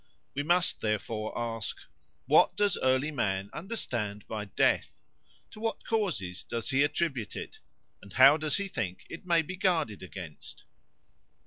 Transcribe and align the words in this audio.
We 0.33 0.41
must, 0.41 0.81
therefore, 0.81 1.31
ask: 1.37 1.77
What 2.25 2.57
does 2.57 2.75
early 2.81 3.11
man 3.11 3.51
understand 3.53 4.27
by 4.27 4.45
death? 4.45 4.91
To 5.51 5.59
what 5.59 5.83
causes 5.83 6.43
does 6.43 6.71
he 6.71 6.81
attribute 6.83 7.35
it? 7.35 7.59
And 8.01 8.11
how 8.13 8.37
does 8.37 8.57
he 8.57 8.67
think 8.67 9.05
it 9.11 9.27
may 9.27 9.43
be 9.43 9.55
guarded 9.55 10.01
against? 10.01 10.63